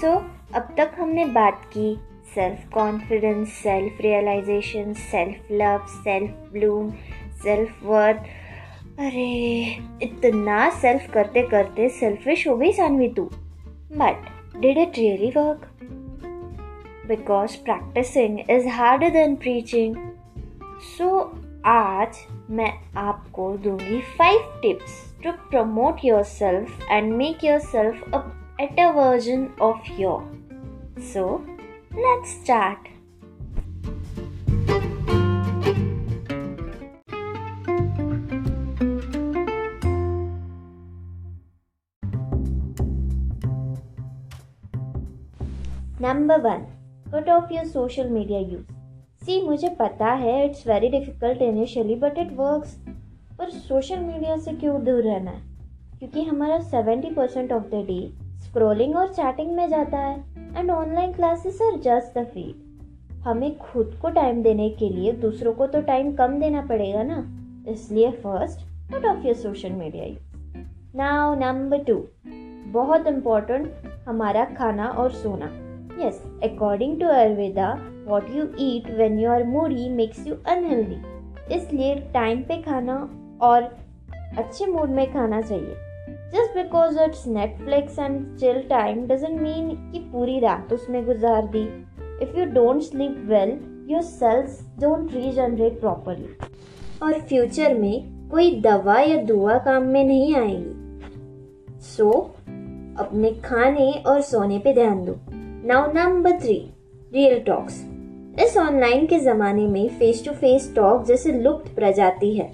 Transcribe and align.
सो 0.00 0.12
अब 0.54 0.74
तक 0.76 0.90
हमने 0.98 1.24
बात 1.24 1.64
की 1.64 1.98
self 2.34 2.68
confidence 2.74 3.48
self 3.48 4.00
realization 4.00 4.92
self 4.92 5.48
love 5.52 5.86
self 5.86 6.30
bloom 6.52 6.90
self 7.44 7.84
worth 7.84 8.16
अरे, 8.98 9.78
इतना 10.02 10.70
सेल्फ 10.70 11.12
करते 11.12 11.42
करते 11.42 11.88
सेल्फिश 11.88 12.48
हो 12.48 12.56
गई 12.56 12.72
सानवी 12.72 13.08
तू। 13.08 13.22
But 13.92 14.28
did 14.60 14.78
it 14.78 14.98
really 14.98 15.30
work 15.36 15.68
because 17.08 17.56
practicing 17.56 18.40
is 18.50 18.68
harder 18.68 19.10
than 19.10 19.36
preaching 19.36 19.96
so 20.98 21.32
आज 21.66 22.26
मैं 22.50 22.72
आपको 22.96 23.56
दूँगी 23.56 24.00
five 24.00 24.40
tips 24.62 25.14
to 25.24 25.32
promote 25.32 25.96
yourself 26.22 26.86
and 26.90 27.12
make 27.12 27.44
yourself 27.58 28.14
a 28.14 28.37
better 28.58 28.92
version 28.92 29.52
of 29.60 29.86
your. 29.96 30.24
So, 31.04 31.44
let's 31.96 32.30
start. 32.36 32.88
Number 46.00 46.40
one 46.40 46.60
cut 47.06 47.28
off 47.28 47.52
your 47.52 47.64
social 47.66 48.08
media 48.08 48.38
use 48.40 49.24
see 49.24 49.40
मुझे 49.42 49.68
पता 49.80 50.12
है 50.14 50.44
it's 50.44 50.66
very 50.66 50.88
difficult 50.88 51.42
initially 51.42 51.94
but 51.96 52.18
it 52.18 52.32
works 52.36 52.74
पर 53.38 53.50
social 53.50 53.98
media 53.98 54.36
से 54.36 54.52
क्यों 54.54 54.84
दूर 54.84 55.02
रहना 55.04 55.30
है 55.30 55.42
क्योंकि 55.98 56.22
हमारा 56.24 56.58
seventy 56.60 57.10
percent 57.10 57.52
of 57.52 57.64
the 57.64 57.84
day 57.86 58.00
scrolling 58.58 58.94
और 58.96 59.12
चैटिंग 59.14 59.50
में 59.56 59.68
जाता 59.68 59.98
है 59.98 60.14
and 60.56 60.70
online 60.70 61.12
classes 61.12 61.58
are 61.62 61.76
just 61.80 62.18
the 62.18 62.24
feed 62.26 63.20
हमें 63.26 63.58
खुद 63.58 63.94
को 64.02 64.10
टाइम 64.10 64.42
देने 64.42 64.68
के 64.70 64.88
लिए 64.88 65.12
दूसरों 65.20 65.52
को 65.54 65.66
तो 65.66 65.80
टाइम 65.82 66.10
कम 66.14 66.38
देना 66.40 66.62
पड़ेगा 66.66 67.02
ना, 67.02 67.18
इसलिए 67.68 68.10
first 68.24 68.66
cut 68.92 69.06
off 69.06 69.26
your 69.26 69.36
social 69.36 69.72
media 69.72 70.04
use 70.04 70.96
now 70.98 71.38
number 71.40 71.84
two 71.84 72.02
बहुत 72.72 73.06
इम्पोर्टेंट 73.06 73.72
हमारा 74.08 74.44
खाना 74.58 74.88
और 74.88 75.12
सोना. 75.12 75.52
Yes 76.02 76.22
according 76.44 77.00
to 77.00 77.10
Ayurveda 77.10 77.72
what 78.08 78.36
you 78.36 78.48
eat 78.60 78.90
when 78.98 79.18
you 79.20 79.30
are 79.30 79.44
moody 79.46 79.88
makes 79.96 80.26
you 80.26 80.34
unhealthy 80.46 81.54
इसलिए 81.56 81.94
टाइम 82.14 82.42
पे 82.42 82.62
खाना 82.62 83.02
और 83.42 83.76
अच्छे 84.38 84.66
मूड 84.66 84.90
में 84.90 85.06
खाना 85.12 85.40
चाहिए. 85.42 85.86
Just 86.34 86.56
because 86.56 87.00
it's 87.00 87.26
Netflix 87.26 87.98
and 87.98 88.36
chill 88.36 88.62
time 88.68 89.06
doesn't 89.06 89.40
mean 89.40 89.68
कि 89.92 89.98
पूरी 89.98 90.38
रात 90.40 90.72
उसमें 90.72 91.04
गुजार 91.06 91.46
दी। 91.46 91.62
If 92.22 92.38
you 92.38 92.44
don't 92.44 92.82
sleep 92.82 93.22
well 93.26 93.58
your 93.90 94.02
cells 94.02 94.60
don't 94.80 95.12
regenerate 95.14 95.80
properly 95.80 96.28
और 97.02 97.20
फ्यूचर 97.20 97.74
में 97.74 98.28
कोई 98.28 98.60
दवा 98.60 99.00
या 99.00 99.16
दुआ 99.22 99.58
काम 99.58 99.82
में 99.82 100.04
नहीं 100.04 100.34
आएगी। 100.36 101.80
सो 101.80 102.10
so, 102.10 102.20
अपने 103.00 103.30
खाने 103.32 103.90
और 104.06 104.20
सोने 104.20 104.58
पे 104.58 104.74
ध्यान 104.74 105.04
दो। 105.04 105.16
Now 105.68 105.92
number 105.92 106.32
three 106.32 106.70
real 107.12 107.38
talks 107.40 107.84
इस 108.40 108.56
ऑनलाइन 108.56 109.06
के 109.06 109.18
ज़माने 109.18 109.66
में 109.66 109.88
फेस 109.88 110.24
टू 110.24 110.32
फेस 110.32 110.72
टॉक 110.76 111.04
जैसे 111.04 111.32
लुप्त 111.32 111.74
प्रजाति 111.74 112.36
है। 112.36 112.46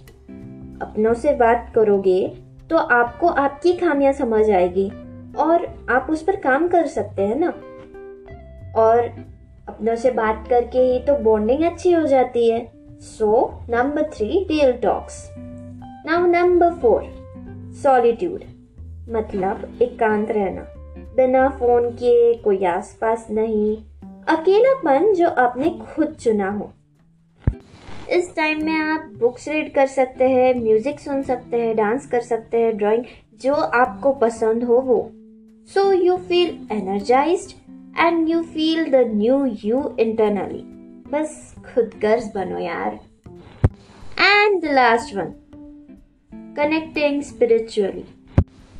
अपनों 0.82 1.14
से 1.14 1.32
बात 1.32 1.72
करोगे 1.74 2.43
तो 2.74 2.78
आपको 2.78 3.26
आपकी 3.28 3.72
खामियाँ 3.72 4.12
समझ 4.12 4.50
आएगी 4.50 4.88
और 5.38 5.66
आप 5.90 6.06
उस 6.10 6.22
पर 6.22 6.36
काम 6.36 6.68
कर 6.68 6.86
सकते 6.86 7.22
हैं 7.22 7.36
ना। 7.36 7.48
और 8.80 8.98
अपनों 9.68 9.96
से 9.96 10.10
बात 10.10 10.46
करके 10.50 10.78
ही 10.78 10.98
तो 10.98 11.16
बॉन्डिंग 11.16 11.62
अच्छी 11.64 11.92
हो 11.92 12.06
जाती 12.06 12.50
है। 12.50 12.72
So 13.00 13.60
number 13.70 14.02
three 14.02 14.46
real 14.50 14.72
talks 14.72 15.28
now 16.06 16.26
number 16.26 16.70
four 16.70 17.04
solitude 17.82 18.40
मतलब 19.08 19.78
एकांत 19.82 20.30
रहना। 20.30 20.66
बिना 21.16 21.48
फ़ोन 21.48 21.90
के 21.90 22.34
कोई 22.34 22.64
आसपास 22.64 23.26
नहीं। 23.30 23.76
अकेलापन 24.36 25.12
जो 25.12 25.28
आपने 25.28 25.70
खुद 25.70 26.16
चुना 26.20 26.50
हो। 26.50 26.72
इस 28.12 28.34
टाइम 28.36 28.64
में 28.64 28.72
आप 28.74 29.04
बुक्स 29.18 29.46
रीड 29.48 29.72
कर 29.74 29.86
सकते 29.86 30.28
हैं 30.28 30.54
म्यूज़िक 30.54 30.98
सुन 31.00 31.22
सकते 31.22 31.60
हैं 31.60 31.74
डांस 31.76 32.06
कर 32.06 32.20
सकते 32.20 32.60
हैं 32.60 32.76
ड्राइंग 32.78 33.04
जो 33.42 33.54
आपको 33.54 34.12
पसंद 34.12 34.64
हो 34.64 34.80
वो। 34.80 34.98
So 35.68 35.90
you 35.92 36.16
feel 36.28 36.66
energize 36.72 37.54
and 37.98 38.28
you 38.28 38.42
feel 38.44 38.90
the 38.90 39.02
new 39.14 39.44
you 39.64 39.82
internally 40.00 40.62
बस 41.12 41.54
खुद 41.64 41.90
गर्ज 42.02 42.30
बनो 42.34 42.58
यार। 42.58 42.98
And 44.20 44.60
the 44.62 44.72
last 44.72 45.14
one 45.16 45.32
connecting 46.56 47.22
spiritually 47.22 48.04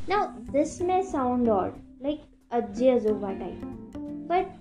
now 0.08 0.26
this 0.52 0.80
में 0.82 1.00
साउंड 1.02 1.48
ऑड 1.48 1.72
लाइक 2.02 2.20
अज्जे 2.52 2.90
अजोबा 2.90 3.32
टाइप 3.32 3.96
बट 4.30 4.52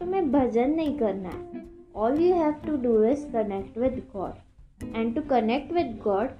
तुम्हें 0.00 0.30
भजन 0.32 0.70
नहीं 0.70 0.96
करना 0.98 1.28
है। 1.28 1.55
All 1.96 2.20
you 2.20 2.34
have 2.34 2.52
to 2.66 2.76
do 2.76 3.02
is 3.04 3.24
connect 3.32 3.76
with 3.78 3.94
God 4.16 4.94
and 4.96 5.14
to 5.14 5.20
connect 5.28 5.72
with 5.72 5.98
God 6.04 6.30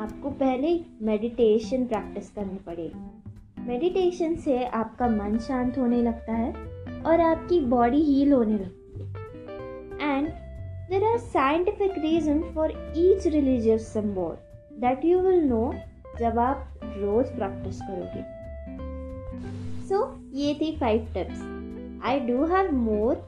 आपको 0.00 0.30
पहले 0.30 0.72
मेडिटेशन 1.02 1.84
प्रैक्टिस 1.84 2.28
करनी 2.30 2.58
पड़ेगी। 2.66 3.62
मेडिटेशन 3.68 4.34
से 4.36 4.64
आपका 4.64 5.08
मन 5.08 5.38
शांत 5.38 5.78
होने 5.78 6.00
लगता 6.02 6.32
है 6.32 6.52
और 7.02 7.20
आपकी 7.20 7.60
बॉडी 7.66 8.02
हील 8.02 8.32
होने 8.32 8.52
लगती 8.52 9.00
है। 9.00 10.16
And 10.16 10.28
there 10.90 11.04
are 11.04 11.16
scientific 11.18 11.98
reason 11.98 12.42
for 12.54 12.72
each 12.96 13.26
religious 13.26 13.86
symbol 13.92 14.36
that 14.80 15.04
you 15.04 15.20
will 15.20 15.42
know 15.44 15.72
जब 16.18 16.38
आप 16.38 16.80
रोज 16.84 17.34
प्रैक्टिस 17.36 17.80
करोगे। 17.80 18.22
सो 19.88 19.96
so, 19.96 20.10
ये 20.34 20.54
थी 20.54 20.76
five 20.76 21.08
tips 21.14 21.40
I 22.06 22.20
do 22.20 22.44
have 22.44 22.72
more 22.74 23.24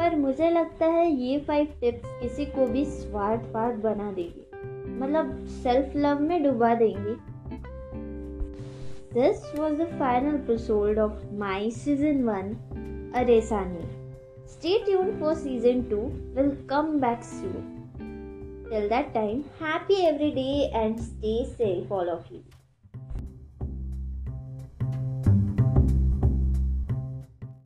पर 0.00 0.14
मुझे 0.16 0.48
लगता 0.50 0.86
है 0.86 1.10
ये 1.12 1.38
फाइव 1.38 1.72
टिप्स 1.80 2.08
किसी 2.20 2.44
को 2.44 2.66
भी 2.66 2.84
स्वार्थ 2.84 3.40
पार्ट 3.54 3.80
बना 3.82 4.10
देगी। 4.12 4.98
मतलब 5.00 5.36
सेल्फ 5.62 5.96
लव 5.96 6.20
में 6.20 6.42
डुबा 6.42 6.74
देंगी। 6.74 7.14
This 9.14 9.42
was 9.58 9.74
the 9.74 9.86
final 9.98 10.34
episode 10.34 10.98
of 10.98 11.24
my 11.38 11.70
season 11.70 12.22
one 12.24 12.48
अरेसानी 13.16 13.86
stay 14.48 14.78
tuned 14.84 15.10
for 15.20 15.34
season 15.34 15.82
two 15.90 16.00
will 16.36 16.50
come 16.70 16.98
back 17.00 17.24
soon 17.24 17.52
till 18.70 18.88
that 18.88 19.12
time 19.14 19.42
happy 19.62 20.00
every 20.06 20.30
day 20.30 20.50
and 20.74 20.98
stay 21.00 21.44
safe 21.46 21.92
all 21.94 22.08
of 22.08 22.34
you 22.34 22.40